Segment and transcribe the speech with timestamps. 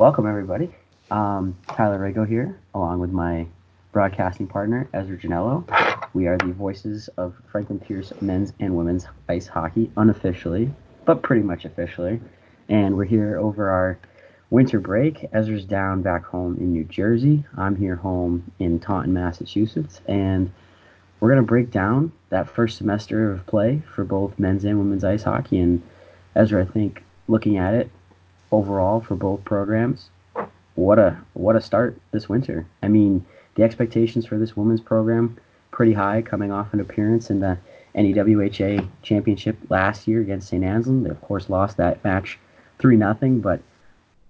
[0.00, 0.74] Welcome, everybody.
[1.10, 3.46] Um, Tyler Rago here, along with my
[3.92, 5.62] broadcasting partner, Ezra Janello.
[6.14, 10.72] We are the voices of Franklin Pierce men's and women's ice hockey, unofficially,
[11.04, 12.18] but pretty much officially.
[12.70, 13.98] And we're here over our
[14.48, 15.26] winter break.
[15.34, 17.44] Ezra's down back home in New Jersey.
[17.58, 20.00] I'm here home in Taunton, Massachusetts.
[20.08, 20.50] And
[21.20, 25.04] we're going to break down that first semester of play for both men's and women's
[25.04, 25.58] ice hockey.
[25.58, 25.82] And
[26.34, 27.90] Ezra, I think looking at it
[28.52, 30.10] overall for both programs,
[30.74, 32.66] what a what a start this winter.
[32.82, 35.36] I mean, the expectations for this women's program
[35.70, 37.58] pretty high, coming off an appearance in the
[37.94, 40.64] NEWHA championship last year against St.
[40.64, 41.02] Anselm.
[41.02, 42.38] They of course lost that match
[42.78, 43.60] three nothing, but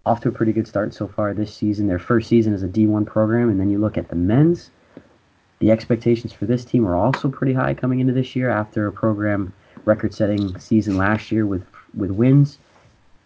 [0.07, 1.87] off to a pretty good start so far this season.
[1.87, 4.71] Their first season as a D1 program, and then you look at the men's.
[5.59, 8.93] The expectations for this team are also pretty high coming into this year after a
[8.93, 9.53] program
[9.85, 11.65] record-setting season last year with
[11.95, 12.59] with wins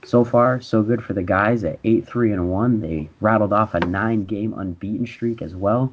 [0.07, 2.81] so far, so good for the guys at 8 3 and 1.
[2.81, 5.93] They rattled off a nine game unbeaten streak as well.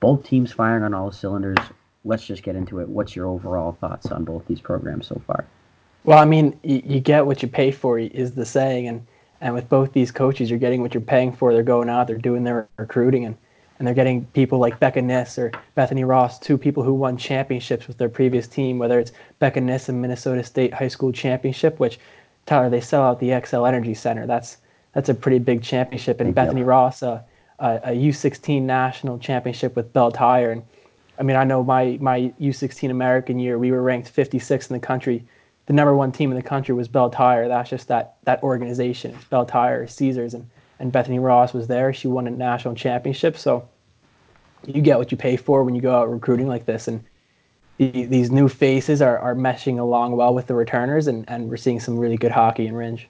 [0.00, 1.58] Both teams firing on all cylinders.
[2.04, 2.88] Let's just get into it.
[2.88, 5.44] What's your overall thoughts on both these programs so far?
[6.04, 8.88] Well, I mean, you, you get what you pay for, is the saying.
[8.88, 9.06] And,
[9.42, 11.52] and with both these coaches, you're getting what you're paying for.
[11.52, 13.36] They're going out, they're doing their recruiting, and,
[13.78, 17.86] and they're getting people like Becca Niss or Bethany Ross, two people who won championships
[17.86, 21.98] with their previous team, whether it's Becca Niss and Minnesota State High School Championship, which
[22.46, 24.26] Tyler, they sell out the Xcel Energy Center.
[24.26, 24.58] That's
[24.92, 26.20] that's a pretty big championship.
[26.20, 27.22] And Bethany Ross, uh,
[27.60, 30.50] uh, a, a, a U16 national championship with Belle Tire.
[30.50, 30.62] And
[31.18, 34.84] I mean, I know my my U16 American year, we were ranked 56th in the
[34.84, 35.24] country.
[35.66, 37.46] The number one team in the country was Belle Tire.
[37.46, 39.16] That's just that that organization.
[39.28, 40.48] Belle Tire, Caesars, and
[40.80, 41.92] and Bethany Ross was there.
[41.92, 43.36] She won a national championship.
[43.36, 43.68] So
[44.66, 46.88] you get what you pay for when you go out recruiting like this.
[46.88, 47.04] And
[47.80, 51.80] these new faces are, are meshing along well with the returners, and, and we're seeing
[51.80, 53.06] some really good hockey in Rindge.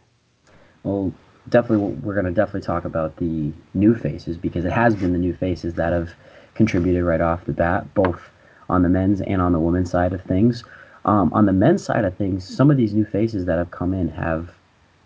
[0.85, 1.13] Well,
[1.49, 5.19] definitely, we're going to definitely talk about the new faces because it has been the
[5.19, 6.13] new faces that have
[6.55, 8.31] contributed right off the bat, both
[8.69, 10.63] on the men's and on the women's side of things.
[11.05, 13.92] Um, on the men's side of things, some of these new faces that have come
[13.92, 14.55] in have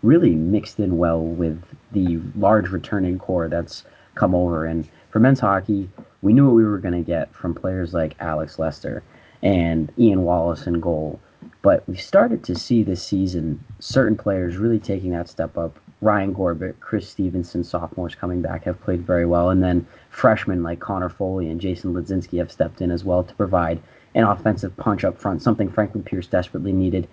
[0.03, 1.59] really mixed in well with
[1.91, 3.83] the large returning core that's
[4.13, 4.65] come over.
[4.65, 5.89] And for men's hockey,
[6.21, 9.01] we knew what we were going to get from players like Alex Lester
[9.43, 11.19] and Ian Wallace in goal.
[11.61, 15.77] But we started to see this season certain players really taking that step up.
[16.01, 19.49] Ryan Gorbett, Chris Stevenson, sophomores coming back, have played very well.
[19.49, 23.33] And then freshmen like Connor Foley and Jason Ledzinski have stepped in as well to
[23.35, 23.81] provide
[24.13, 27.07] an offensive punch up front, something Franklin Pierce desperately needed.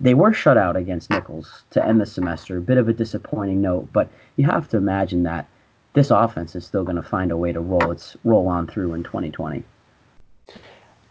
[0.00, 2.58] They were shut out against Nichols to end the semester.
[2.58, 5.46] A bit of a disappointing note, but you have to imagine that
[5.94, 8.94] this offense is still going to find a way to roll its roll on through
[8.94, 9.62] in 2020.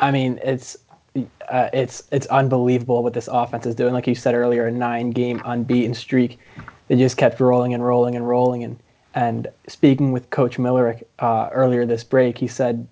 [0.04, 0.76] I mean, it's
[1.16, 3.94] uh, it's it's unbelievable what this offense is doing.
[3.94, 6.40] Like you said earlier, a nine-game unbeaten streak.
[6.90, 8.66] They just kept rolling and rolling and rolling.
[8.66, 8.78] And
[9.16, 12.86] and speaking with Coach Miller uh, earlier this break, he said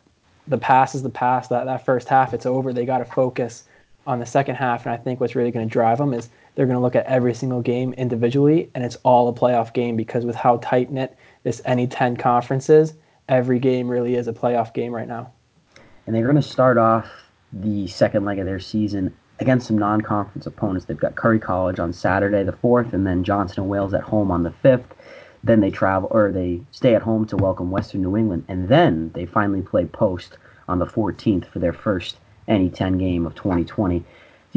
[0.48, 1.50] the pass is the pass.
[1.50, 2.72] That that first half, it's over.
[2.72, 3.66] They got to focus
[4.08, 4.86] on the second half.
[4.86, 7.06] And I think what's really going to drive them is they're going to look at
[7.08, 11.18] every single game individually, and it's all a playoff game because with how tight knit
[11.44, 12.94] this NE10 conference is,
[13.28, 15.30] every game really is a playoff game right now
[16.06, 17.08] and they're going to start off
[17.54, 20.86] the second leg of their season against some non-conference opponents.
[20.86, 24.32] They've got Curry College on Saturday the fourth, and then Johnson and Wales at home
[24.32, 24.94] on the fifth.
[25.44, 29.12] Then they travel or they stay at home to welcome Western New England, and then
[29.16, 34.00] they finally play Post on the 14th for their first NE10 game of 2020.
[34.00, 34.06] Do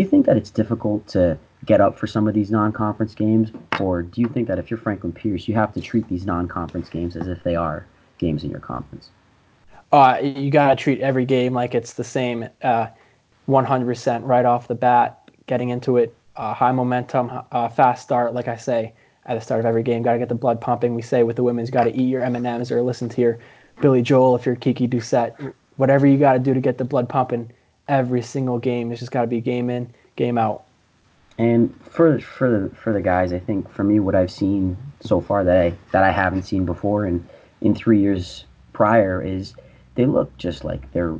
[0.03, 3.50] you think that it's difficult to get up for some of these non-conference games,
[3.81, 6.91] or do you think that if you're Franklin Pierce, you have to treat these non-conference
[6.91, 7.87] games as if they are
[8.19, 9.11] games in your conference?
[9.94, 12.88] Uh, you got to treat every game like it's the same uh,
[13.49, 18.34] 100% right off the bat, getting into it, uh, high momentum, uh, fast start.
[18.34, 18.93] Like I say
[19.27, 20.97] at the start of every game, got to get the blood pumping.
[20.97, 23.38] We say with the women's, got to eat your M&Ms or listen to your
[23.81, 25.55] Billy Joel if you're Kiki Doucette.
[25.77, 27.53] Whatever you got to do to get the blood pumping
[27.87, 28.91] every single game.
[28.91, 30.65] It's just got to be game in, game out.
[31.38, 35.21] And for for the for the guys, I think for me, what I've seen so
[35.21, 37.25] far that I that I haven't seen before, and
[37.61, 39.55] in three years prior, is
[39.94, 41.17] they look just like they're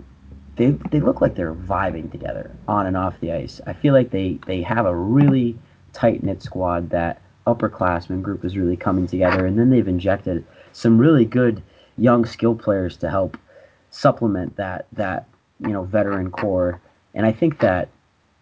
[0.57, 3.61] they they look like they're vibing together on and off the ice.
[3.67, 5.59] I feel like they they have a really
[5.93, 10.99] tight knit squad that upperclassmen group is really coming together, and then they've injected some
[10.99, 11.63] really good
[11.97, 13.37] young skill players to help
[13.91, 15.29] supplement that that
[15.61, 16.81] you know veteran core.
[17.15, 17.89] And I think that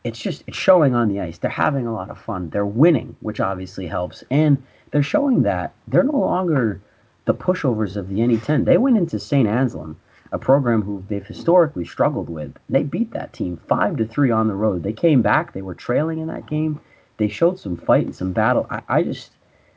[0.05, 1.39] it's just it's showing on the ice.
[1.39, 2.51] They're having a lot of fun.
[2.51, 6.81] They're winning, which obviously helps, and they're showing that they're no longer
[7.25, 8.65] the pushovers of the NE10.
[8.65, 9.49] They went into St.
[9.49, 9.97] Anselm
[10.33, 12.57] a program who they've historically struggled with.
[12.69, 14.83] They beat that team five to three on the road.
[14.83, 15.53] They came back.
[15.53, 16.81] They were trailing in that game.
[17.19, 18.67] They showed some fight and some battle.
[18.71, 19.33] I, I just,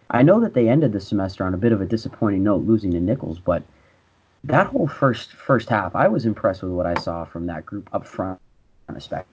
[0.10, 2.92] I know that they ended the semester on a bit of a disappointing note, losing
[2.92, 3.64] to Nichols, but
[4.46, 7.90] that whole first first half, I was impressed with what I saw from that group
[7.94, 8.40] up front,
[8.88, 9.26] especially.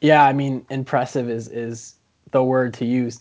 [0.00, 1.94] Yeah, I mean, impressive is is
[2.30, 3.20] the word to use.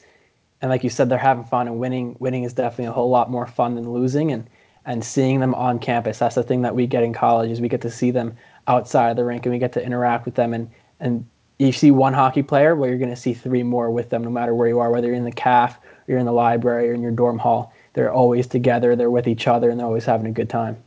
[0.62, 2.16] And like you said, they're having fun and winning.
[2.20, 4.32] Winning is definitely a whole lot more fun than losing.
[4.32, 4.48] And
[4.86, 7.70] and seeing them on campus, that's the thing that we get in college is we
[7.70, 8.36] get to see them
[8.68, 10.54] outside of the rink and we get to interact with them.
[10.54, 10.70] And
[11.00, 11.26] and
[11.60, 14.30] you see one hockey player, well, you're going to see three more with them, no
[14.30, 17.02] matter where you are, whether you're in the calf, you're in the library, or in
[17.02, 17.74] your dorm hall.
[17.94, 18.96] They're always together.
[18.96, 20.82] They're with each other, and they're always having a good time.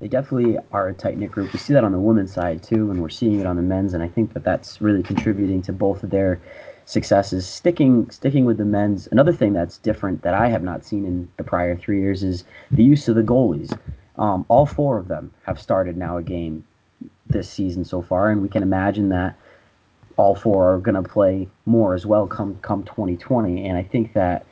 [0.00, 1.52] They definitely are a tight knit group.
[1.52, 3.94] We see that on the women's side too, and we're seeing it on the men's.
[3.94, 6.40] And I think that that's really contributing to both of their
[6.88, 7.46] successes.
[7.46, 11.28] Sticking sticking with the men's, another thing that's different that I have not seen in
[11.36, 13.78] the prior three years is the use of the goalies.
[14.16, 16.64] Um, all four of them have started now a game
[17.26, 19.36] this season so far, and we can imagine that
[20.16, 23.68] all four are going to play more as well come come 2020.
[23.68, 24.46] And I think that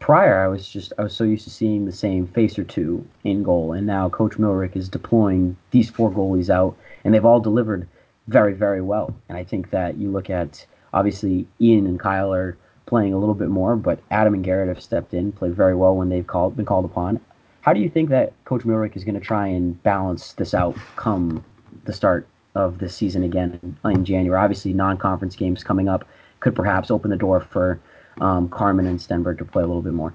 [0.00, 3.06] prior I was just I was so used to seeing the same face or two
[3.22, 6.74] in goal, and now Coach Millerick is deploying these four goalies out,
[7.04, 7.86] and they've all delivered
[8.28, 9.14] very very well.
[9.28, 10.64] And I think that you look at
[10.96, 12.56] obviously Ian and Kyle are
[12.86, 15.94] playing a little bit more, but Adam and Garrett have stepped in, played very well
[15.94, 17.20] when they've called been called upon.
[17.60, 20.76] How do you think that Coach Millerick is going to try and balance this out
[20.94, 21.44] come
[21.84, 24.40] the start of this season again in January?
[24.40, 26.08] Obviously, non-conference games coming up
[26.40, 27.78] could perhaps open the door for
[28.20, 30.14] um, Carman and Stenberg to play a little bit more.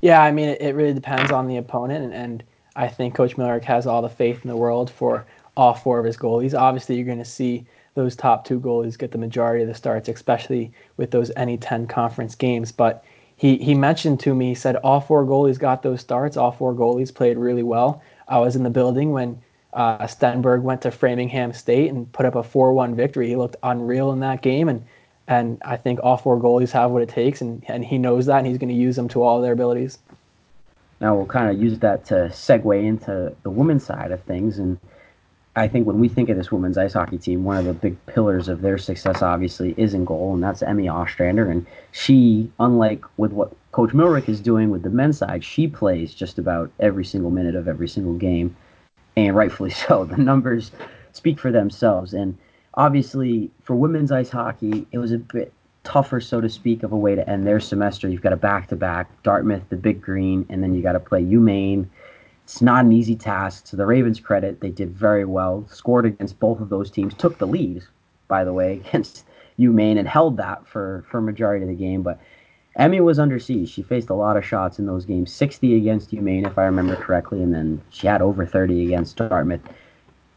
[0.00, 2.42] Yeah, I mean, it, really depends on the opponent, and, and
[2.74, 5.24] I think Coach Millerick has all the faith in the world for
[5.56, 6.58] all four of his goalies.
[6.58, 7.66] Obviously, you're going to see
[7.96, 12.36] those top two goalies get the majority of the starts, especially with those NE10 conference
[12.36, 12.70] games.
[12.70, 13.04] But
[13.34, 16.36] he, he mentioned to me, he said all four goalies got those starts.
[16.36, 18.00] All four goalies played really well.
[18.28, 22.36] I was in the building when uh, Stenberg went to Framingham State and put up
[22.36, 23.28] a 4 1 victory.
[23.28, 24.68] He looked unreal in that game.
[24.68, 24.84] And
[25.28, 28.38] and I think all four goalies have what it takes, and, and he knows that,
[28.38, 29.98] and he's going to use them to all their abilities.
[31.00, 34.58] Now we'll kind of use that to segue into the women's side of things.
[34.58, 34.78] And
[35.56, 37.96] I think when we think of this women's ice hockey team, one of the big
[38.04, 41.50] pillars of their success, obviously, is in goal, and that's Emmy Ostrander.
[41.50, 46.14] And she, unlike with what Coach Millerick is doing with the men's side, she plays
[46.14, 48.54] just about every single minute of every single game,
[49.16, 50.04] and rightfully so.
[50.04, 50.72] The numbers
[51.12, 52.12] speak for themselves.
[52.12, 52.36] And
[52.74, 55.54] obviously for women's ice hockey, it was a bit
[55.84, 58.08] tougher, so to speak, of a way to end their semester.
[58.08, 61.00] You've got a back to back, Dartmouth, the Big Green, and then you got to
[61.00, 61.86] play UMaine.
[62.46, 63.64] It's not an easy task.
[63.64, 67.38] To the Ravens' credit, they did very well, scored against both of those teams, took
[67.38, 67.82] the lead,
[68.28, 69.24] by the way, against
[69.58, 72.04] UMaine, and held that for for majority of the game.
[72.04, 72.20] But
[72.76, 73.70] Emmy was under siege.
[73.70, 76.94] She faced a lot of shots in those games, 60 against UMaine, if I remember
[76.94, 79.62] correctly, and then she had over 30 against Dartmouth.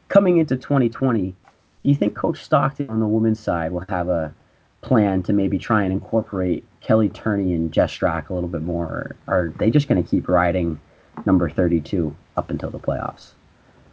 [0.07, 1.35] Coming into 2020, do
[1.83, 4.33] you think Coach Stockton on the women's side will have a
[4.81, 8.87] plan to maybe try and incorporate Kelly Turney and Jess Strack a little bit more?
[9.27, 10.79] Or are they just going to keep riding
[11.25, 13.31] number 32 up until the playoffs?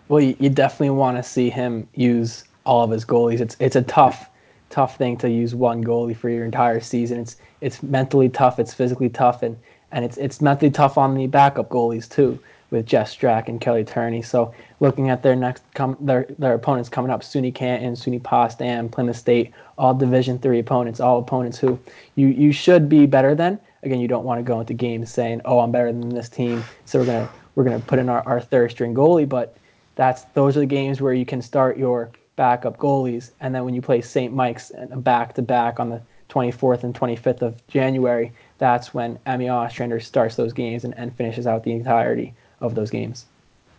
[0.08, 3.40] Well, you, you definitely want to see him use all of his goalies.
[3.40, 4.30] It's it's a tough
[4.70, 7.20] tough thing to use one goalie for your entire season.
[7.20, 9.56] It's it's mentally tough, it's physically tough, and
[9.92, 12.38] and it's it's mentally tough on the backup goalies too
[12.70, 14.22] with Jeff Strack and Kelly Turney.
[14.22, 18.88] So looking at their next com- their their opponents coming up, SUNY Canton, SUNY Potsdam,
[18.88, 21.78] Plymouth State, all Division three opponents, all opponents who
[22.16, 23.58] you you should be better than.
[23.82, 26.64] Again, you don't want to go into games saying, "Oh, I'm better than this team,"
[26.84, 29.28] so we're gonna we're gonna put in our, our third string goalie.
[29.28, 29.56] But
[29.94, 33.74] that's those are the games where you can start your backup goalies, and then when
[33.74, 34.32] you play St.
[34.32, 40.00] Mike's back to back on the 24th and 25th of January, that's when Emmy Ostrander
[40.00, 43.26] starts those games and, and finishes out the entirety of those games.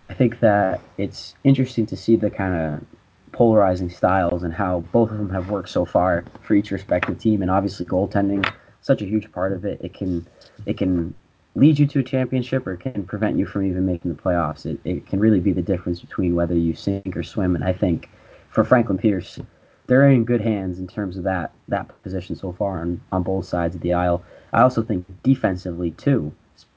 [0.09, 2.85] I think that it's interesting to see the kind of
[3.33, 7.41] polarizing styles and how both of them have worked so far for each respective team.
[7.41, 8.49] And obviously, goaltending
[8.81, 9.79] such a huge part of it.
[9.81, 10.25] It can
[10.65, 11.13] it can
[11.55, 14.65] lead you to a championship or it can prevent you from even making the playoffs.
[14.65, 17.55] It, it can really be the difference between whether you sink or swim.
[17.55, 18.09] And I think
[18.49, 19.39] for Franklin Pierce,
[19.87, 23.45] they're in good hands in terms of that that position so far on, on both
[23.45, 24.23] sides of the aisle.
[24.53, 26.31] I also think defensively too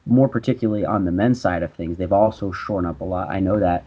[0.07, 3.31] more particularly on the men's side of things, they've also shorn up a lot.
[3.31, 3.85] I know that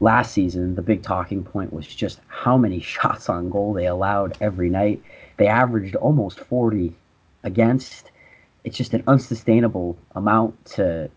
[0.00, 4.36] last season, the big talking point was just how many shots on goal they allowed
[4.40, 5.02] every night.
[5.36, 6.94] They averaged almost 40
[7.44, 8.10] against.
[8.64, 11.10] It's just an unsustainable amount to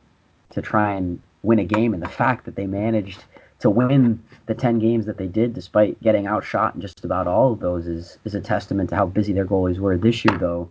[0.51, 3.23] to try and win a game, and the fact that they managed
[3.59, 7.51] to win the 10 games that they did despite getting outshot in just about all
[7.53, 10.69] of those is is a testament to how busy their goalies were this year though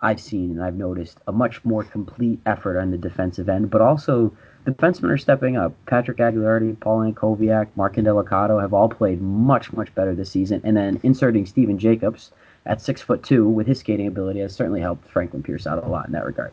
[0.00, 3.80] I've seen and I've noticed a much more complete effort on the defensive end, but
[3.80, 4.32] also
[4.64, 5.72] the defensemen are stepping up.
[5.86, 10.60] Patrick Aguilardi, Pauline Koviak, Mark Indelicato have all played much, much better this season.
[10.64, 12.30] And then inserting Stephen Jacobs,
[12.66, 15.88] at six foot two with his skating ability has certainly helped Franklin Pierce out a
[15.88, 16.52] lot in that regard.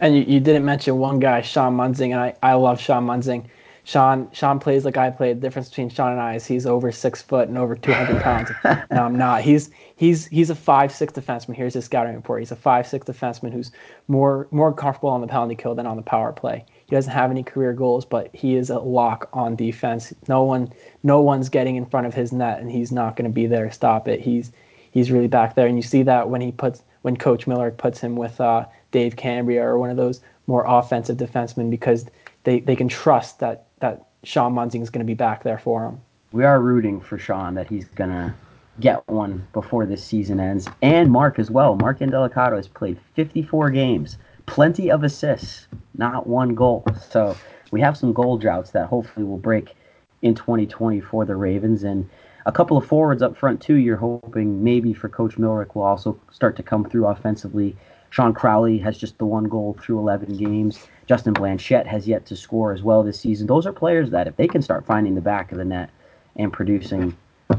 [0.00, 3.44] And you, you didn't mention one guy, Sean Munzing, and I, I love Sean Munzing.
[3.84, 5.38] Sean Sean plays like I played.
[5.38, 8.50] The difference between Sean and I is he's over six foot and over 200 pounds.
[8.64, 9.42] no, I'm not.
[9.42, 11.56] He's he's he's a five six defenseman.
[11.56, 12.42] Here's his scouting report.
[12.42, 13.72] He's a five six defenseman who's
[14.06, 16.64] more more comfortable on the penalty kill than on the power play.
[16.86, 20.14] He doesn't have any career goals, but he is a lock on defense.
[20.28, 20.72] No one
[21.02, 23.66] no one's getting in front of his net, and he's not going to be there
[23.66, 24.20] to stop it.
[24.20, 24.52] He's
[24.92, 27.98] he's really back there, and you see that when he puts when Coach Miller puts
[27.98, 32.06] him with uh, Dave Cambria or one of those more offensive defensemen because
[32.44, 35.84] they, they can trust that that Sean Munzing is going to be back there for
[35.84, 36.00] him.
[36.30, 38.34] We are rooting for Sean that he's going to
[38.80, 40.68] get one before this season ends.
[40.80, 41.76] And Mark as well.
[41.76, 46.84] Mark Indelicato has played 54 games, plenty of assists, not one goal.
[47.10, 47.36] So
[47.70, 49.74] we have some goal droughts that hopefully will break
[50.22, 51.82] in 2020 for the Ravens.
[51.82, 52.08] And
[52.46, 56.18] a couple of forwards up front, too, you're hoping maybe for Coach Millerick will also
[56.30, 57.76] start to come through offensively.
[58.10, 60.86] Sean Crowley has just the one goal through 11 games.
[61.06, 63.46] Justin Blanchet has yet to score as well this season.
[63.46, 65.90] Those are players that, if they can start finding the back of the net
[66.36, 67.16] and producing,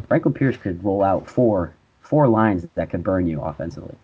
[0.08, 3.96] Franklin Pierce could roll out four four lines that could burn you offensively.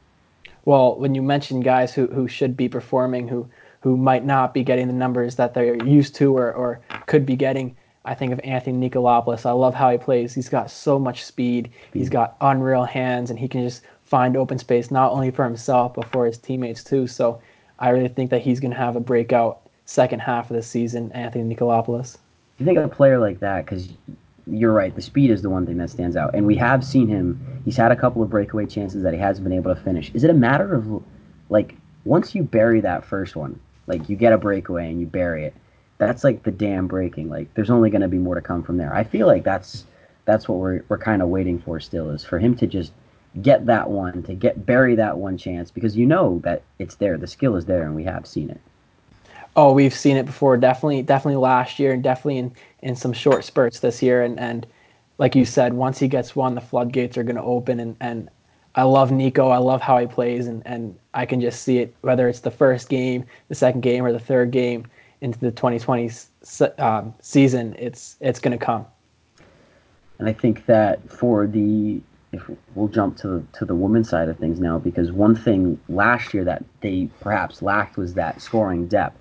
[0.66, 3.48] Well, when you mention guys who, who should be performing, who
[3.82, 7.36] who might not be getting the numbers that they're used to or, or could be
[7.36, 9.46] getting, I think of Anthony Nikolopoulos.
[9.46, 10.34] I love how he plays.
[10.34, 11.70] He's got so much speed.
[11.94, 12.14] He's hmm.
[12.14, 16.06] got unreal hands, and he can just find open space not only for himself but
[16.06, 17.06] for his teammates too.
[17.06, 17.40] So
[17.78, 21.12] I really think that he's going to have a breakout second half of the season,
[21.14, 22.18] Anthony Nikolopoulos.
[22.58, 23.90] You think of a player like that because
[24.48, 24.96] you're right.
[24.96, 27.62] The speed is the one thing that stands out, and we have seen him.
[27.66, 30.12] He's had a couple of breakaway chances that he hasn't been able to finish.
[30.14, 31.04] Is it a matter of
[31.50, 31.76] like
[32.06, 35.54] once you bury that first one, like you get a breakaway and you bury it,
[36.00, 37.30] that's like the dam breaking.
[37.30, 38.94] Like there's only going to be more to come from there.
[38.94, 39.86] I feel like that's
[40.26, 42.92] that's what we're we're kind of waiting for still is for him to just
[43.42, 47.18] get that one, to get bury that one chance because you know that it's there.
[47.18, 48.60] The skill is there, and we have seen it.
[49.56, 50.58] Oh, we've seen it before.
[50.58, 54.24] Definitely, definitely last year, and definitely in, in some short spurts this year.
[54.24, 54.66] And, and
[55.18, 57.80] like you said, once he gets one, the floodgates are going to open.
[57.80, 58.30] And, and
[58.76, 59.50] I love Nico.
[59.50, 62.52] I love how he plays, and, and I can just see it whether it's the
[62.52, 64.86] first game, the second game, or the third game
[65.22, 66.12] into the 2020
[66.78, 67.76] um, season.
[67.78, 68.86] It's it's going to come.
[70.18, 74.30] And I think that for the if we'll jump to the, to the women's side
[74.30, 78.88] of things now because one thing last year that they perhaps lacked was that scoring
[78.88, 79.18] depth.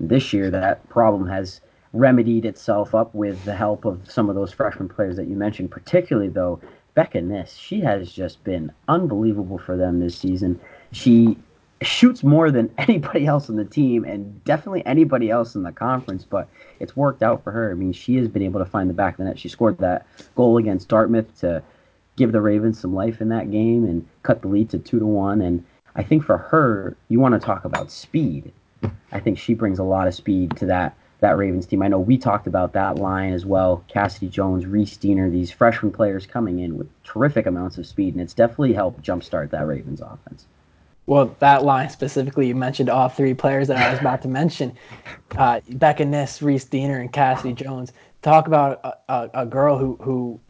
[0.00, 1.60] This year, that problem has
[1.92, 5.70] remedied itself up with the help of some of those freshman players that you mentioned.
[5.70, 6.60] Particularly though,
[6.94, 10.58] Becca Ness, she has just been unbelievable for them this season.
[10.90, 11.38] She
[11.86, 16.24] shoots more than anybody else on the team and definitely anybody else in the conference,
[16.24, 16.48] but
[16.80, 17.70] it's worked out for her.
[17.70, 19.38] I mean, she has been able to find the back of the net.
[19.38, 21.62] She scored that goal against Dartmouth to
[22.16, 25.06] give the Ravens some life in that game and cut the lead to two to
[25.06, 25.40] one.
[25.40, 28.52] And I think for her, you want to talk about speed.
[29.12, 31.82] I think she brings a lot of speed to that that Ravens team.
[31.82, 33.84] I know we talked about that line as well.
[33.86, 38.20] Cassidy Jones, Reese Diener, these freshman players coming in with terrific amounts of speed, and
[38.20, 40.46] it's definitely helped jumpstart that Ravens offense.
[41.06, 44.76] Well, that line specifically, you mentioned all three players that I was about to mention
[45.36, 47.92] uh, Becca Niss, Reese Diener, and Cassidy Jones.
[48.22, 50.40] Talk about a, a, a girl who, who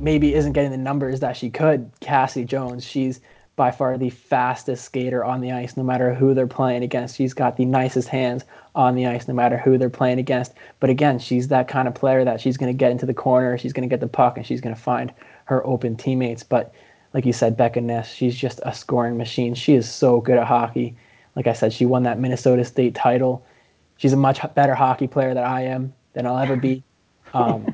[0.00, 2.84] maybe isn't getting the numbers that she could, Cassie Jones.
[2.84, 3.20] She's
[3.60, 7.16] by far the fastest skater on the ice, no matter who they're playing against.
[7.16, 10.54] She's got the nicest hands on the ice, no matter who they're playing against.
[10.80, 13.58] But again, she's that kind of player that she's going to get into the corner,
[13.58, 15.12] she's going to get the puck, and she's going to find
[15.44, 16.42] her open teammates.
[16.42, 16.72] But
[17.12, 19.54] like you said, Becca Ness, she's just a scoring machine.
[19.54, 20.96] She is so good at hockey.
[21.34, 23.44] Like I said, she won that Minnesota State title.
[23.96, 26.82] She's a much better hockey player than I am, than I'll ever be.
[27.32, 27.72] Um,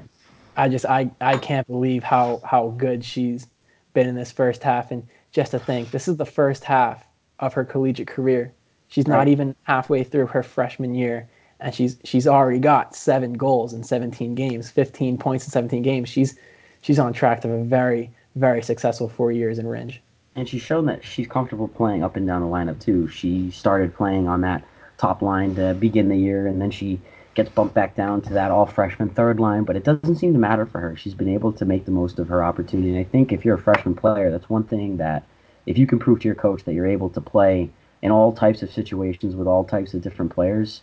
[0.54, 3.46] I just I I can't believe how how good she's
[3.94, 7.06] been in this first half, and just to think this is the first half
[7.38, 8.52] of her collegiate career.
[8.88, 9.16] She's right.
[9.16, 11.26] not even halfway through her freshman year,
[11.60, 16.10] and she's she's already got seven goals in 17 games, 15 points in 17 games.
[16.10, 16.38] She's
[16.82, 19.98] she's on track to a very very successful four years in Rindge.
[20.36, 23.08] And she's shown that she's comfortable playing up and down the lineup too.
[23.08, 24.62] She started playing on that
[24.98, 27.00] top line to begin the year, and then she
[27.34, 30.38] gets bumped back down to that all freshman third line, but it doesn't seem to
[30.38, 30.96] matter for her.
[30.96, 32.90] She's been able to make the most of her opportunity.
[32.90, 35.24] And I think if you're a freshman player, that's one thing that
[35.66, 37.70] if you can prove to your coach that you're able to play
[38.02, 40.80] in all types of situations with all types of different players,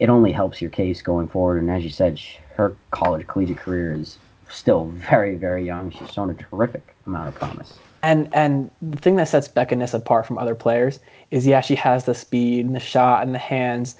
[0.00, 1.60] it only helps your case going forward.
[1.62, 2.20] And as you said,
[2.56, 4.18] her college collegiate career is
[4.54, 5.90] still very, very young.
[5.90, 7.74] She's shown a terrific amount of promise.
[8.02, 11.74] And and the thing that sets Becca Niss apart from other players is yeah, she
[11.76, 13.96] has the speed and the shot and the hands,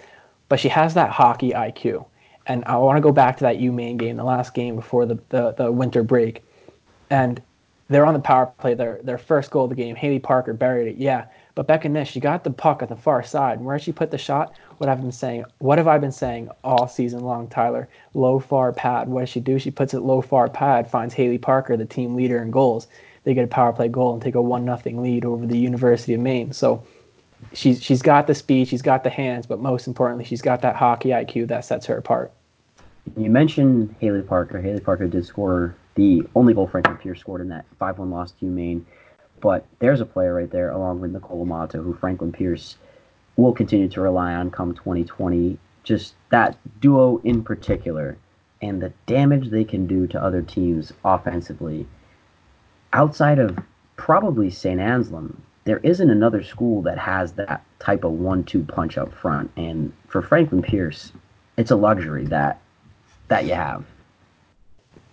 [0.48, 2.04] but she has that hockey IQ.
[2.46, 5.18] And I want to go back to that UMaine game, the last game before the,
[5.30, 6.44] the, the winter break.
[7.08, 7.40] And
[7.88, 8.74] they're on the power play.
[8.74, 10.96] Their their first goal of the game, Haley Parker buried it.
[10.96, 13.58] Yeah, but Becca Nish, she got the puck at the far side.
[13.58, 16.50] And where she put the shot, what I've been saying, what have I been saying
[16.64, 17.88] all season long, Tyler?
[18.14, 19.08] Low far pad.
[19.08, 19.58] What does she do?
[19.58, 22.88] She puts it low far pad, finds Haley Parker, the team leader in goals.
[23.22, 26.14] They get a power play goal and take a one nothing lead over the University
[26.14, 26.52] of Maine.
[26.52, 26.82] So
[27.52, 30.76] she's she's got the speed, she's got the hands, but most importantly, she's got that
[30.76, 32.32] hockey IQ that sets her apart.
[33.16, 34.60] You mentioned Haley Parker.
[34.60, 38.32] Haley Parker did score the only goal Franklin Pierce scored in that 5 1 loss
[38.32, 38.84] to Maine.
[39.44, 42.78] But there's a player right there, along with Nicole Amato, who Franklin Pierce
[43.36, 45.58] will continue to rely on come 2020.
[45.82, 48.16] Just that duo in particular
[48.62, 51.86] and the damage they can do to other teams offensively.
[52.94, 53.58] Outside of
[53.96, 54.80] probably St.
[54.80, 59.50] Anselm, there isn't another school that has that type of one-two punch up front.
[59.58, 61.12] And for Franklin Pierce,
[61.58, 62.62] it's a luxury that
[63.28, 63.84] that you have.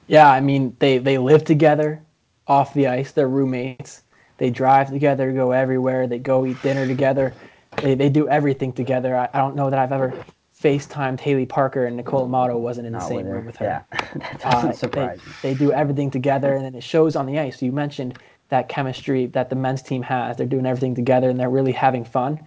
[0.07, 2.01] Yeah, I mean they they live together
[2.47, 3.11] off the ice.
[3.11, 4.03] They're roommates.
[4.41, 6.07] They drive together, go everywhere.
[6.07, 7.31] They go eat dinner together.
[7.79, 9.15] They, they do everything together.
[9.15, 10.15] I, I don't know that I've ever
[10.59, 13.65] FaceTimed Haley Parker and Nicole Amato wasn't in the Not same room with her.
[13.65, 13.83] Yeah,
[14.15, 15.49] that doesn't uh, surprise they.
[15.49, 17.61] They do everything together, and then it shows on the ice.
[17.61, 18.17] You mentioned
[18.49, 20.37] that chemistry that the men's team has.
[20.37, 22.43] They're doing everything together, and they're really having fun.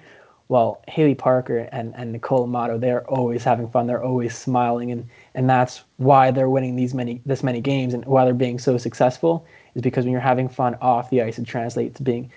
[0.48, 3.86] Well, Haley Parker and, and Nicole Amato, they're always having fun.
[3.86, 8.04] They're always smiling, and, and that's why they're winning these many this many games, and
[8.04, 11.46] why they're being so successful is because when you're having fun off the ice, it
[11.46, 12.30] translates to being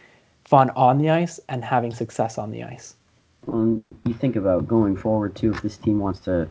[0.46, 2.96] fun on the ice and having success on the ice.
[3.46, 5.52] Well, you think about going forward too.
[5.52, 6.50] If this team wants to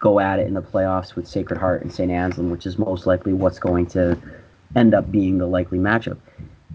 [0.00, 2.10] go at it in the playoffs with Sacred Heart and St.
[2.10, 4.18] Anselm, which is most likely what's going to
[4.76, 6.18] end up being the likely matchup,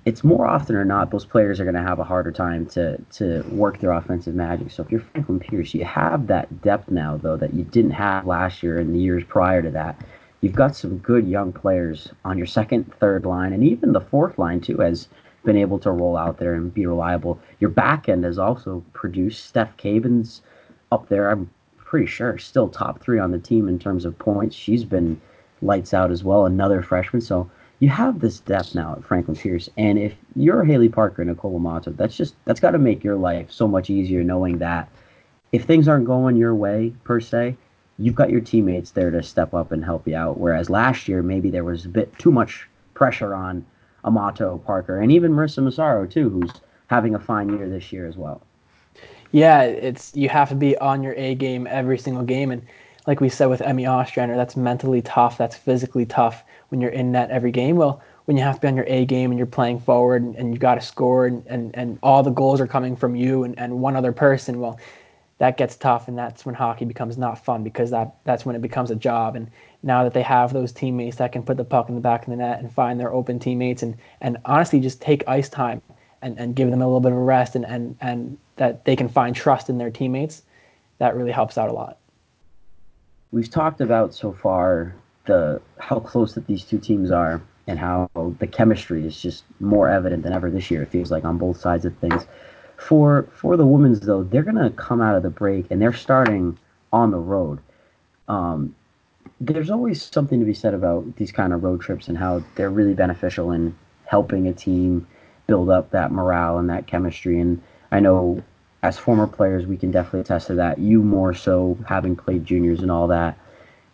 [0.05, 2.97] it's more often or not those players are going to have a harder time to
[3.11, 4.71] to work their offensive magic.
[4.71, 8.25] So if you're Franklin Pierce, you have that depth now though that you didn't have
[8.25, 9.99] last year and the years prior to that.
[10.41, 14.37] You've got some good young players on your second, third line, and even the fourth
[14.37, 15.09] line too has
[15.43, 17.39] been able to roll out there and be reliable.
[17.59, 19.45] Your back end has also produced.
[19.45, 20.41] Steph Cabins
[20.91, 24.55] up there, I'm pretty sure, still top three on the team in terms of points.
[24.55, 25.19] She's been
[25.61, 27.21] lights out as well, another freshman.
[27.21, 27.49] So
[27.79, 31.55] you have this depth now at Franklin Pierce, and if you're Haley Parker and Nicole
[31.55, 34.89] Amato, that's just that's got to make your life so much easier knowing that
[35.51, 37.57] if things aren't going your way per se,
[37.99, 40.39] you've got your teammates there to step up and help you out.
[40.39, 43.65] Whereas last year, maybe there was a bit too much pressure on
[44.05, 46.51] Amato, Parker, and even Marissa Massaro too, who's
[46.87, 48.41] having a fine year this year as well.
[49.31, 52.65] Yeah, it's you have to be on your A game every single game, and
[53.05, 57.11] like we said with Emmy Ostrander, that's mentally tough, that's physically tough when you're in
[57.11, 57.75] net every game.
[57.75, 60.35] Well, when you have to be on your A game and you're playing forward and,
[60.35, 63.43] and you've got to score and, and, and all the goals are coming from you
[63.43, 64.79] and, and one other person, well,
[65.39, 68.61] that gets tough and that's when hockey becomes not fun because that that's when it
[68.61, 69.35] becomes a job.
[69.35, 69.49] And
[69.81, 72.29] now that they have those teammates that can put the puck in the back of
[72.29, 75.81] the net and find their open teammates and and honestly just take ice time
[76.21, 78.97] and, and give them a little bit of a rest and, and and that they
[78.97, 80.43] can find trust in their teammates
[80.97, 81.97] that really helps out a lot.
[83.31, 84.93] We've talked about so far
[85.25, 89.87] the how close that these two teams are and how the chemistry is just more
[89.87, 90.81] evident than ever this year.
[90.81, 92.25] It feels like on both sides of things
[92.79, 96.57] for for the women's though, they're gonna come out of the break and they're starting
[96.91, 97.59] on the road.
[98.27, 98.73] Um,
[99.41, 102.69] there's always something to be said about these kind of road trips and how they're
[102.69, 105.07] really beneficial in helping a team
[105.45, 107.39] build up that morale and that chemistry.
[107.39, 107.61] And
[107.91, 108.43] I know
[108.81, 110.79] as former players, we can definitely attest to that.
[110.79, 113.37] You more so having played juniors and all that.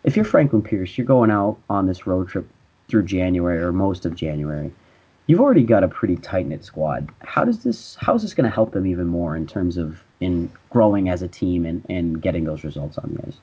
[0.04, 2.48] If you're Franklin Pierce, you're going out on this road trip
[2.88, 4.72] through January or most of January
[5.26, 7.08] you've already got a pretty tight knit squad.
[7.20, 10.02] How does this how is this going to help them even more in terms of
[10.20, 13.36] in growing as a team and, and getting those results on the ice?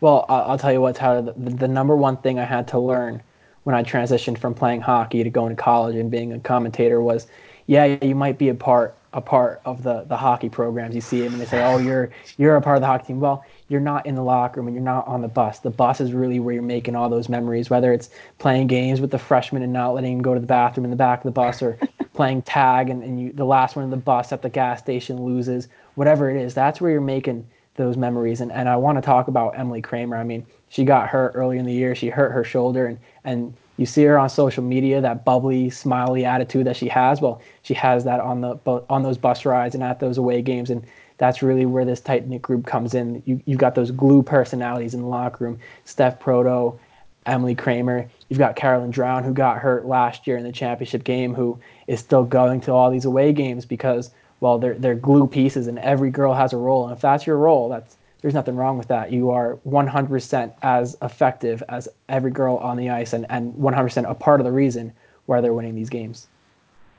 [0.00, 1.22] Well, I'll tell you what, Tyler.
[1.22, 3.22] The, the number one thing I had to learn
[3.64, 7.26] when I transitioned from playing hockey to going to college and being a commentator was,
[7.66, 10.94] yeah, you might be a part a part of the the hockey programs.
[10.94, 13.20] You see them and they say, "Oh, you're you're a part of the hockey team."
[13.20, 15.60] Well, you're not in the locker room and you're not on the bus.
[15.60, 19.10] The bus is really where you're making all those memories, whether it's playing games with
[19.10, 21.30] the freshmen and not letting them go to the bathroom in the back of the
[21.30, 21.78] bus or
[22.14, 25.22] playing tag and, and you, the last one in the bus at the gas station
[25.22, 28.40] loses, whatever it is, that's where you're making those memories.
[28.40, 30.16] And, and I want to talk about Emily Kramer.
[30.16, 31.94] I mean, she got hurt early in the year.
[31.94, 36.24] She hurt her shoulder and, and you see her on social media, that bubbly, smiley
[36.24, 37.20] attitude that she has.
[37.20, 38.58] Well, she has that on the
[38.90, 40.68] on those bus rides and at those away games.
[40.68, 40.84] And
[41.16, 43.22] that's really where this tight knit group comes in.
[43.24, 46.78] You, you've got those glue personalities in the locker room Steph Proto,
[47.24, 48.08] Emily Kramer.
[48.28, 52.00] You've got Carolyn Drown, who got hurt last year in the championship game, who is
[52.00, 54.10] still going to all these away games because,
[54.40, 56.84] well, they're, they're glue pieces and every girl has a role.
[56.84, 59.12] And if that's your role, that's there's nothing wrong with that.
[59.12, 64.14] You are 100% as effective as every girl on the ice and, and 100% a
[64.14, 64.92] part of the reason
[65.26, 66.26] why they're winning these games.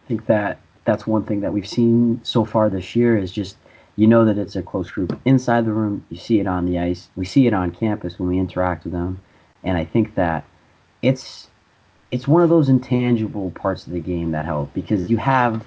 [0.06, 3.58] I think that that's one thing that we've seen so far this year is just
[3.96, 6.06] you know that it's a close group inside the room.
[6.10, 7.10] You see it on the ice.
[7.18, 9.22] We see it on campus when we interact with them,
[9.64, 10.46] and I think that
[11.02, 11.50] it's
[12.10, 15.66] it's one of those intangible parts of the game that help because you have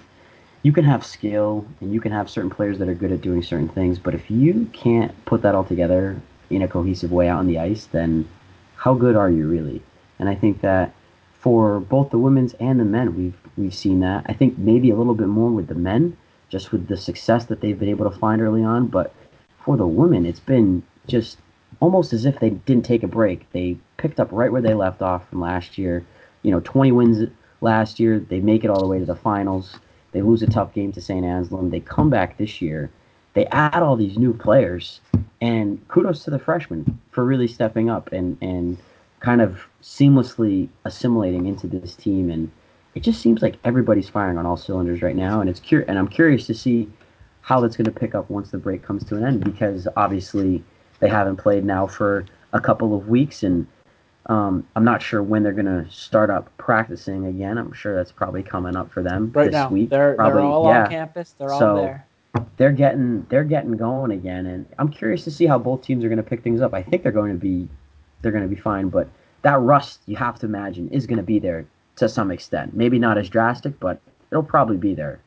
[0.62, 3.42] you can have skill and you can have certain players that are good at doing
[3.42, 6.20] certain things, but if you can't put that all together
[6.51, 8.29] in a cohesive way out on the ice, then
[8.77, 9.83] how good are you really?
[10.18, 10.92] And I think that
[11.40, 14.25] for both the women's and the men, we've we've seen that.
[14.27, 16.16] I think maybe a little bit more with the men,
[16.48, 18.87] just with the success that they've been able to find early on.
[18.87, 19.12] But
[19.64, 21.38] for the women, it's been just
[21.81, 23.51] almost as if they didn't take a break.
[23.51, 26.05] They picked up right where they left off from last year.
[26.42, 27.29] You know, 20 wins
[27.61, 28.20] last year.
[28.20, 29.79] They make it all the way to the finals.
[30.12, 31.25] They lose a tough game to St.
[31.25, 31.70] Anselm.
[31.70, 32.90] They come back this year.
[33.35, 35.01] They add all these new players,
[35.40, 38.77] and kudos to the freshmen for really stepping up and and
[39.20, 42.31] kind of seamlessly assimilating into this team.
[42.31, 42.51] And
[42.94, 45.40] it just seems like everybody's firing on all cylinders right now.
[45.40, 46.90] And it's cur- and I'm curious to see
[47.40, 50.62] how that's going to pick up once the break comes to an end because obviously
[51.01, 53.66] they haven't played now for a couple of weeks and
[54.26, 57.58] um, I'm not sure when they're going to start up practicing again.
[57.58, 59.68] I'm sure that's probably coming up for them right this now.
[59.68, 59.90] week.
[59.90, 60.85] They're probably, they're all yeah.
[60.85, 61.35] on campus.
[61.38, 62.06] They're So, all there.
[62.56, 66.08] They're getting they're getting going again, and I'm curious to see how both teams are
[66.08, 66.72] going to pick things up.
[66.72, 67.68] I think they're going to be
[68.22, 69.08] they're going to be fine, but
[69.42, 72.74] that rust you have to imagine is going to be there to some extent.
[72.74, 75.20] Maybe not as drastic, but it'll probably be there.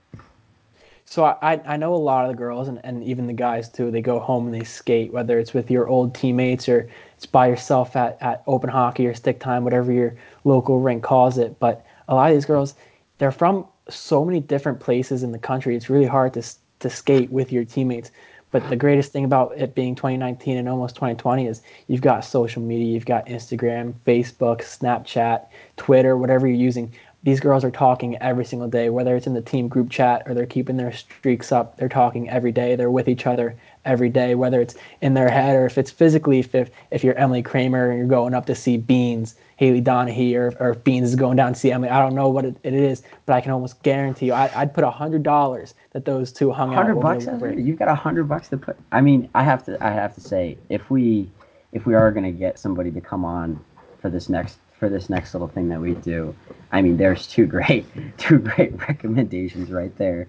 [1.08, 3.92] So I, I know a lot of the girls and, and even the guys too,
[3.92, 7.48] they go home and they skate, whether it's with your old teammates or it's by
[7.48, 11.60] yourself at, at open hockey or stick time, whatever your local rink calls it.
[11.60, 12.74] But a lot of these girls,
[13.20, 15.76] they're from so many different places in the country.
[15.76, 16.44] It's really hard to,
[16.80, 18.12] to skate with your teammates.
[18.52, 22.62] But the greatest thing about it being 2019 and almost 2020 is you've got social
[22.62, 26.92] media, you've got Instagram, Facebook, Snapchat, Twitter, whatever you're using
[27.26, 30.36] these girls are talking every single day, whether it's in the team group chat or
[30.36, 31.76] they're keeping their streaks up.
[31.76, 32.76] They're talking every day.
[32.76, 36.38] They're with each other every day, whether it's in their head or if it's physically.
[36.38, 40.38] If if if you're Emily Kramer and you're going up to see Beans, Haley Donahue,
[40.38, 42.58] or, or if Beans is going down to see Emily, I don't know what it,
[42.62, 46.06] it is, but I can almost guarantee you, I, would put a hundred dollars that
[46.06, 46.86] those two hung out.
[46.86, 47.26] Hundred bucks.
[47.58, 48.78] You've got a hundred bucks to put.
[48.92, 49.84] I mean, I have to.
[49.84, 51.28] I have to say, if we
[51.72, 53.60] if we are going to get somebody to come on
[54.00, 56.36] for this next for this next little thing that we do.
[56.72, 57.86] I mean, there's two great,
[58.18, 60.28] two great recommendations right there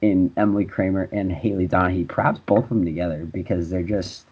[0.00, 2.06] in Emily Kramer and Haley Donahue.
[2.06, 4.26] Perhaps both of them together because they're just.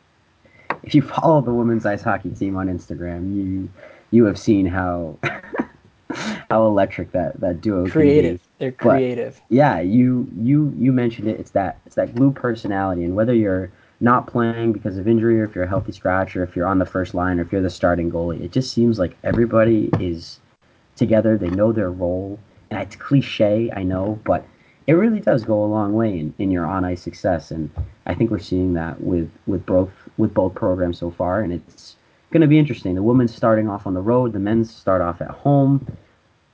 [0.82, 3.70] If you follow the women's ice hockey team on Instagram, you
[4.10, 5.18] you have seen how
[6.50, 8.40] how electric that that duo creative.
[8.58, 9.40] They're creative.
[9.48, 11.40] But yeah, you you you mentioned it.
[11.40, 13.70] It's that it's that glue personality, and whether you're
[14.04, 16.78] not playing because of injury or if you're a healthy scratch or if you're on
[16.78, 18.40] the first line or if you're the starting goalie.
[18.42, 20.38] It just seems like everybody is
[20.94, 21.36] together.
[21.36, 22.38] They know their role.
[22.70, 24.46] And it's cliche, I know, but
[24.86, 27.50] it really does go a long way in, in your on ice success.
[27.50, 27.70] And
[28.06, 31.40] I think we're seeing that with, with both with both programs so far.
[31.40, 31.96] And it's
[32.30, 32.94] going to be interesting.
[32.94, 35.86] The women's starting off on the road, the men's start off at home.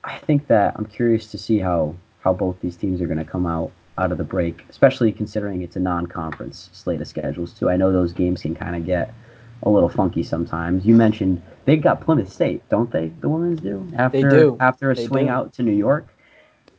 [0.05, 3.25] I think that I'm curious to see how, how both these teams are going to
[3.25, 7.69] come out out of the break, especially considering it's a non-conference slate of schedules too.
[7.69, 9.13] I know those games can kind of get
[9.63, 10.87] a little funky sometimes.
[10.87, 13.13] You mentioned they've got Plymouth State, don't they?
[13.21, 14.57] The women's do after do.
[14.59, 15.33] after a they swing do.
[15.33, 16.09] out to New York.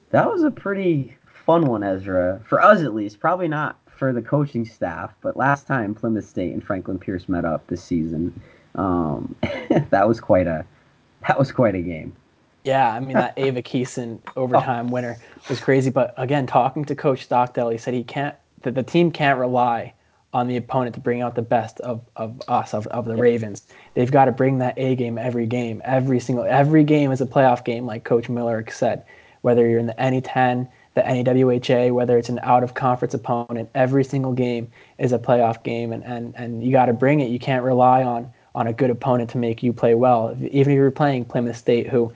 [0.10, 3.20] That was a pretty fun one, Ezra, for us at least.
[3.20, 7.46] Probably not for the coaching staff, but last time Plymouth State and Franklin Pierce met
[7.46, 8.42] up this season,
[8.74, 9.36] um,
[9.92, 10.66] that was quite a
[11.28, 12.16] that was quite a game.
[12.64, 14.94] Yeah, I mean that Ava Keeson overtime oh.
[14.94, 15.18] winner
[15.50, 15.90] was crazy.
[15.90, 19.94] But again, talking to Coach Stockdale, he said he can't that the team can't rely
[20.34, 23.22] on the opponent to bring out the best of, of us, of, of the yep.
[23.22, 23.68] Ravens.
[23.96, 25.82] They've got to bring that A game every game.
[25.84, 29.04] Every single every game is a playoff game, like Coach Miller said.
[29.42, 34.04] Whether you're in the NE10, the NEWHA, whether it's an out of conference opponent, every
[34.04, 37.30] single game is a playoff game and, and, and you gotta bring it.
[37.30, 40.36] You can't rely on on a good opponent to make you play well.
[40.52, 42.12] Even if you're playing Plymouth State, who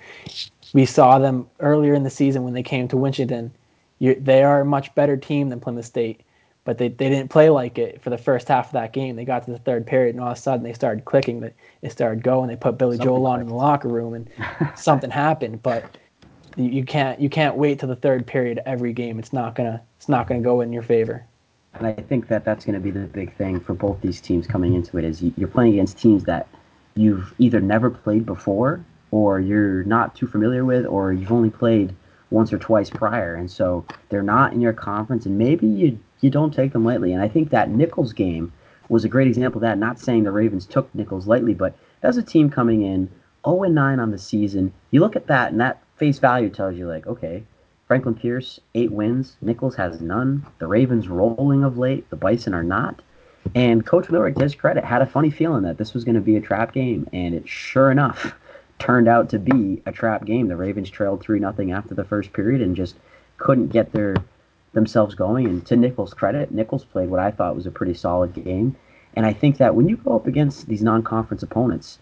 [0.74, 3.52] we saw them earlier in the season when they came to Winchendon,
[4.00, 6.22] you, they are a much better team than Plymouth State,
[6.66, 9.16] but they, they didn't play like it for the first half of that game.
[9.16, 11.42] They got to the third period, and all of a sudden they started clicking.
[11.82, 12.50] it started going.
[12.50, 14.30] They put Billy something Joel on in the locker room, and
[14.78, 15.64] something happened.
[15.64, 15.98] But
[16.58, 19.20] you, you can't you can't wait till the third period every game.
[19.20, 21.26] It's not gonna it's not gonna go in your favor.
[21.78, 24.48] And I think that that's going to be the big thing for both these teams
[24.48, 26.48] coming into it is you're playing against teams that
[26.96, 31.94] you've either never played before or you're not too familiar with or you've only played
[32.32, 33.36] once or twice prior.
[33.36, 37.14] And so they're not in your conference and maybe you you don't take them lightly.
[37.14, 38.52] And I think that Nichols game
[38.88, 39.78] was a great example of that.
[39.78, 43.10] Not saying the Ravens took Nichols lightly but as a team coming in
[43.46, 46.76] 0 and 9 on the season you look at that and that face value tells
[46.76, 47.44] you like, okay,
[47.88, 50.46] Franklin Pierce eight wins, Nichols has none.
[50.60, 53.02] The Ravens rolling of late, the Bison are not.
[53.54, 56.22] And Coach Millerick, to his credit, had a funny feeling that this was going to
[56.22, 58.34] be a trap game, and it sure enough
[58.80, 60.48] turned out to be a trap game.
[60.48, 62.96] The Ravens trailed three nothing after the first period and just
[63.38, 64.16] couldn't get their
[64.74, 65.46] themselves going.
[65.46, 68.76] And to Nichols' credit, Nichols played what I thought was a pretty solid game.
[69.16, 72.00] And I think that when you go up against these non-conference opponents,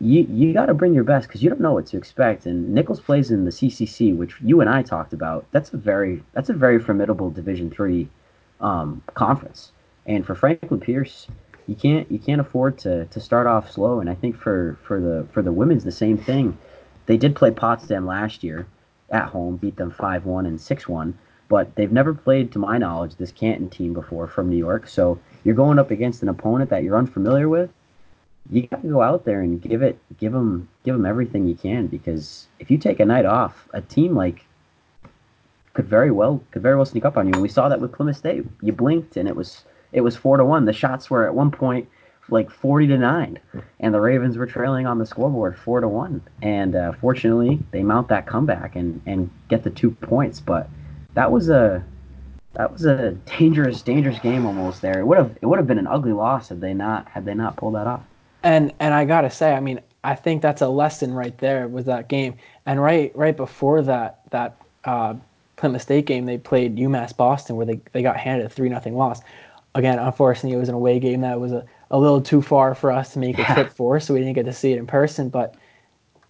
[0.00, 2.46] you you got to bring your best because you don't know what to expect.
[2.46, 5.46] And Nichols plays in the CCC, which you and I talked about.
[5.52, 8.08] That's a very that's a very formidable Division three
[8.60, 9.72] um, conference.
[10.06, 11.26] And for Franklin Pierce,
[11.66, 14.00] you can't you can't afford to to start off slow.
[14.00, 16.58] And I think for for the for the women's the same thing.
[17.06, 18.66] They did play Potsdam last year
[19.10, 21.16] at home, beat them five one and six one.
[21.48, 24.88] But they've never played, to my knowledge, this Canton team before from New York.
[24.88, 27.70] So you're going up against an opponent that you're unfamiliar with
[28.50, 31.54] you got to go out there and give it, give them, give them everything you
[31.54, 31.86] can.
[31.86, 34.44] Because if you take a night off, a team like
[35.74, 37.34] could very well could very well sneak up on you.
[37.34, 38.44] And we saw that with Plymouth State.
[38.62, 40.64] You blinked and it was it was four to one.
[40.64, 41.88] The shots were at one point
[42.28, 43.38] like forty to nine,
[43.78, 46.22] and the Ravens were trailing on the scoreboard four to one.
[46.42, 50.40] And uh, fortunately, they mount that comeback and and get the two points.
[50.40, 50.68] But
[51.14, 51.84] that was a
[52.54, 54.98] that was a dangerous, dangerous game almost there.
[54.98, 57.34] It would have it would have been an ugly loss had they not had they
[57.34, 58.02] not pulled that off.
[58.46, 61.84] And and I gotta say, I mean, I think that's a lesson right there with
[61.86, 62.36] that game.
[62.64, 65.14] And right right before that that uh,
[65.56, 68.94] Plymouth State game, they played UMass Boston where they, they got handed a three nothing
[68.94, 69.20] loss.
[69.74, 72.92] Again, unfortunately, it was an away game that was a, a little too far for
[72.92, 75.28] us to make a trip for, so we didn't get to see it in person.
[75.28, 75.56] But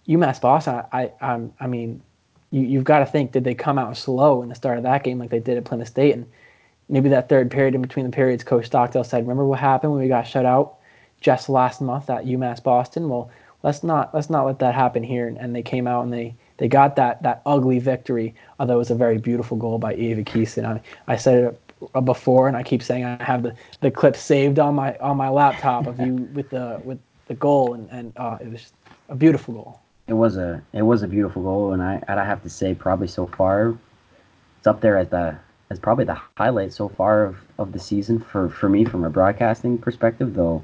[0.07, 2.01] UMass Boston, I I, I mean,
[2.49, 5.03] you, you've got to think did they come out slow in the start of that
[5.03, 6.25] game like they did at Plymouth State and
[6.89, 10.01] maybe that third period in between the periods coach Stockdale said remember what happened when
[10.01, 10.76] we got shut out
[11.21, 13.09] just last month at UMass Boston.
[13.09, 13.29] Well
[13.63, 15.27] let's not let's not let that happen here.
[15.27, 18.35] And, and they came out and they they got that that ugly victory.
[18.59, 22.47] Although it was a very beautiful goal by Eva Keeson I, I said it before
[22.47, 25.87] and I keep saying I have the, the clip saved on my on my laptop
[25.87, 27.73] of you with the with the goal.
[27.73, 28.71] And, and uh, it was
[29.09, 29.79] a beautiful goal.
[30.07, 32.73] It was a it was a beautiful goal, and I and I have to say
[32.73, 33.77] probably so far,
[34.57, 35.37] it's up there as the
[35.69, 39.09] as probably the highlight so far of, of the season for, for me from a
[39.09, 40.33] broadcasting perspective.
[40.33, 40.63] Though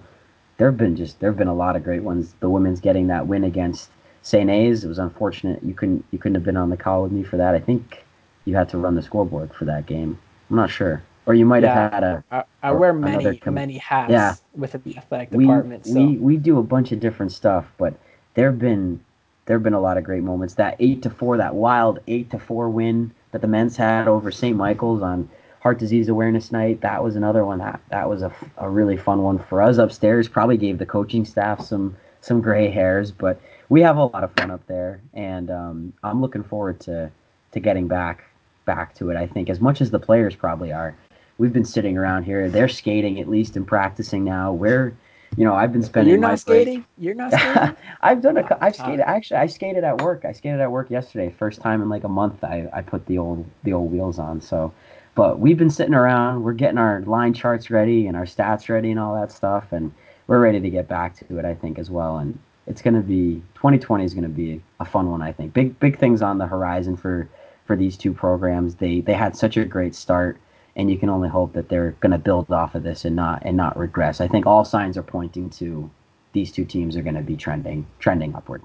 [0.57, 2.35] there have been just there have been a lot of great ones.
[2.39, 3.89] The women's getting that win against
[4.21, 4.49] St.
[4.49, 4.83] A's.
[4.83, 7.37] It was unfortunate you couldn't you couldn't have been on the call with me for
[7.37, 7.55] that.
[7.55, 8.03] I think
[8.45, 10.19] you had to run the scoreboard for that game.
[10.49, 11.03] I'm not sure.
[11.25, 12.23] Or you might yeah, have had a.
[12.31, 14.35] I, I wear many com- many hats yeah.
[14.55, 15.85] within the athletic department.
[15.85, 15.99] We, so.
[15.99, 17.93] we we do a bunch of different stuff, but
[18.33, 19.03] there have been
[19.45, 20.55] there have been a lot of great moments.
[20.55, 24.31] That eight to four, that wild eight to four win that the men's had over
[24.31, 24.55] St.
[24.55, 25.29] Michael's on
[25.63, 26.81] Heart Disease Awareness Night.
[26.81, 30.27] That was another one that that was a, a really fun one for us upstairs.
[30.27, 34.33] Probably gave the coaching staff some some gray hairs, but we have a lot of
[34.33, 37.09] fun up there, and um, I'm looking forward to
[37.53, 38.25] to getting back
[38.65, 39.15] back to it.
[39.15, 40.97] I think as much as the players probably are.
[41.39, 42.47] We've been sitting around here.
[42.47, 44.53] They're skating at least and practicing now.
[44.53, 44.95] We're
[45.37, 46.11] you know, I've been spending.
[46.11, 46.81] You're not skating.
[46.81, 46.87] Break.
[46.97, 47.75] You're not skating.
[48.01, 48.57] I've done a.
[48.61, 48.99] I've skated.
[48.99, 50.25] Actually, I skated at work.
[50.25, 51.33] I skated at work yesterday.
[51.39, 52.43] First time in like a month.
[52.43, 54.41] I, I put the old the old wheels on.
[54.41, 54.73] So,
[55.15, 56.43] but we've been sitting around.
[56.43, 59.93] We're getting our line charts ready and our stats ready and all that stuff, and
[60.27, 61.45] we're ready to get back to it.
[61.45, 64.85] I think as well, and it's going to be 2020 is going to be a
[64.85, 65.21] fun one.
[65.21, 67.29] I think big big things on the horizon for
[67.65, 68.75] for these two programs.
[68.75, 70.37] They they had such a great start
[70.75, 73.41] and you can only hope that they're going to build off of this and not
[73.45, 74.21] and not regress.
[74.21, 75.89] I think all signs are pointing to
[76.33, 78.63] these two teams are going to be trending trending upward.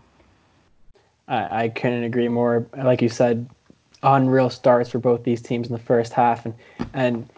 [1.27, 2.67] I, I couldn't agree more.
[2.77, 3.49] Like you said,
[4.03, 6.55] unreal starts for both these teams in the first half, and
[6.95, 7.29] and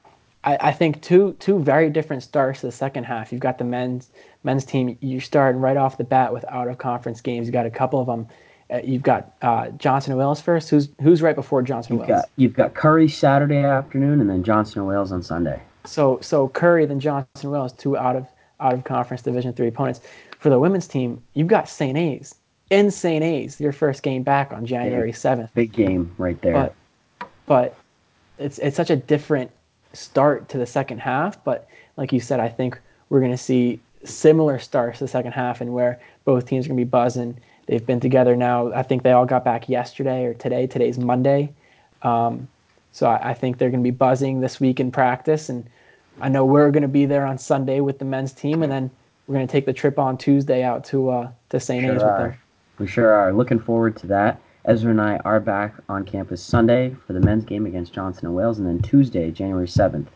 [0.44, 3.32] I, I think two two very different starts to the second half.
[3.32, 4.10] You've got the men's
[4.44, 4.96] men's team.
[5.00, 7.46] You start right off the bat with out of conference games.
[7.46, 8.28] You got a couple of them
[8.72, 10.70] uh, you've got uh, Johnson and Wales first.
[10.70, 12.08] Who's who's right before Johnson Wales?
[12.08, 15.60] Got, you've got Curry Saturday afternoon, and then Johnson and Wales on Sunday.
[15.84, 18.26] So so Curry then Johnson Wales, two out of
[18.60, 20.00] out of conference Division three opponents.
[20.38, 21.98] For the women's team, you've got St.
[21.98, 22.34] A's
[22.70, 23.22] in St.
[23.22, 25.52] A's, your first game back on January seventh.
[25.54, 26.52] Big game right there.
[26.52, 26.74] But
[27.46, 27.76] but
[28.38, 29.50] it's it's such a different
[29.92, 31.42] start to the second half.
[31.44, 32.78] But like you said, I think
[33.08, 36.68] we're going to see similar starts to the second half, and where both teams are
[36.68, 37.36] going to be buzzing
[37.70, 38.72] They've been together now.
[38.72, 40.66] I think they all got back yesterday or today.
[40.66, 41.52] Today's Monday.
[42.02, 42.48] Um,
[42.90, 45.48] so I, I, think they're going to be buzzing this week in practice.
[45.48, 45.64] And
[46.20, 48.64] I know we're going to be there on Sunday with the men's team.
[48.64, 48.90] And then
[49.28, 51.84] we're going to take the trip on Tuesday out to, uh, to St.
[51.84, 52.38] Sure A's with them.
[52.80, 53.30] We sure are.
[53.30, 54.40] Looking forward to that.
[54.64, 58.34] Ezra and I are back on campus Sunday for the men's game against Johnson and
[58.34, 58.58] Wales.
[58.58, 60.06] And then Tuesday, January 7th,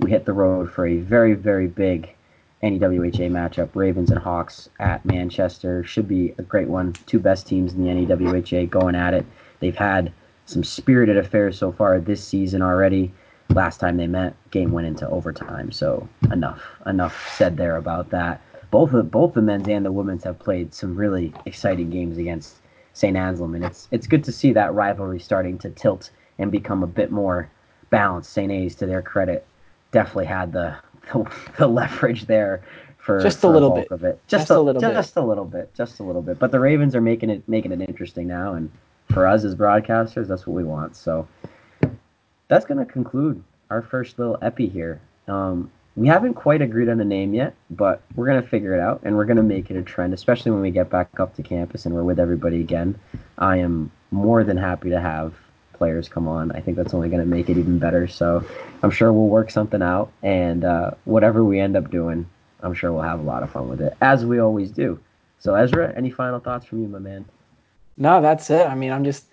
[0.00, 2.14] we hit the road for a very, very big
[2.62, 3.70] NEWHA matchup.
[3.74, 6.92] Ravens and Hawks at Manchester should be a great one.
[7.06, 9.24] Two best teams in the NEWHA going at it.
[9.60, 10.12] They've had
[10.44, 13.14] some spirited affairs so far this season already.
[13.48, 15.72] Last time they met, game went into overtime.
[15.72, 18.42] So enough, enough said there about that.
[18.70, 22.56] Both the both the men's and the women's have played some really exciting games against
[22.92, 23.16] St.
[23.16, 26.86] Anselm, and it's it's good to see that rivalry starting to tilt and become a
[26.86, 27.50] bit more
[27.90, 28.32] balanced.
[28.32, 28.50] St.
[28.50, 29.46] A's, to their credit,
[29.90, 30.76] definitely had the
[31.12, 32.62] the, the leverage there
[32.98, 34.20] for just for a little bit of it.
[34.28, 34.92] Just Just, a little bit.
[34.92, 36.38] just a little bit, just a little bit.
[36.38, 38.70] But the Ravens are making it making it interesting now, and
[39.10, 40.96] for us as broadcasters, that's what we want.
[40.96, 41.26] So
[42.48, 45.00] that's going to conclude our first little epi here.
[45.28, 48.80] Um, we haven't quite agreed on a name yet, but we're going to figure it
[48.80, 51.36] out and we're going to make it a trend, especially when we get back up
[51.36, 52.98] to campus and we're with everybody again.
[53.36, 55.34] I am more than happy to have
[55.74, 56.52] players come on.
[56.52, 58.08] I think that's only going to make it even better.
[58.08, 58.42] So
[58.82, 62.26] I'm sure we'll work something out, and uh, whatever we end up doing,
[62.62, 64.98] I'm sure we'll have a lot of fun with it, as we always do.
[65.38, 67.26] So, Ezra, any final thoughts from you, my man?
[67.98, 68.66] No, that's it.
[68.66, 69.26] I mean, I'm just,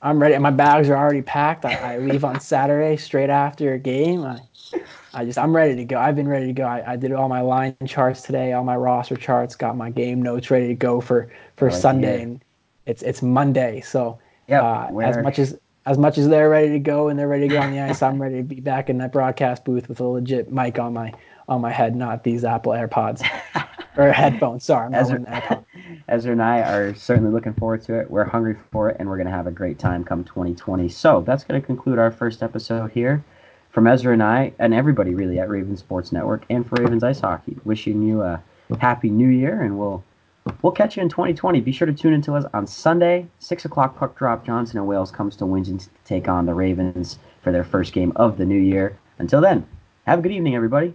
[0.00, 0.38] I'm ready.
[0.38, 1.66] My bags are already packed.
[1.66, 4.24] I, I leave on Saturday straight after a game.
[4.24, 4.40] I,
[5.14, 5.98] I just, I'm ready to go.
[5.98, 6.64] I've been ready to go.
[6.64, 10.20] I, I did all my line charts today, all my roster charts, got my game
[10.22, 12.44] notes ready to go for for like Sunday, and
[12.86, 13.80] it's it's Monday.
[13.80, 17.28] So Yep, uh, as much as as much as they're ready to go and they're
[17.28, 19.88] ready to go on the ice, I'm ready to be back in that broadcast booth
[19.88, 21.12] with a legit mic on my
[21.48, 23.22] on my head, not these Apple AirPods
[23.96, 24.64] or headphones.
[24.64, 25.64] Sorry, I'm Ezra, AirPods.
[26.08, 28.10] Ezra and I are certainly looking forward to it.
[28.10, 30.88] We're hungry for it, and we're going to have a great time come 2020.
[30.88, 33.22] So that's going to conclude our first episode here.
[33.74, 37.18] From Ezra and I, and everybody really at Ravens Sports Network, and for Ravens Ice
[37.18, 38.40] Hockey, wishing you a
[38.78, 40.04] happy new year, and we'll
[40.62, 41.60] we'll catch you in 2020.
[41.60, 44.46] Be sure to tune into us on Sunday, six o'clock puck drop.
[44.46, 48.12] Johnson and Wales comes to Winchendon to take on the Ravens for their first game
[48.14, 48.96] of the new year.
[49.18, 49.66] Until then,
[50.06, 50.94] have a good evening, everybody.